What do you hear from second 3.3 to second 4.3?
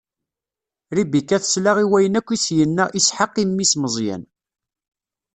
i mmi-s Meẓyan.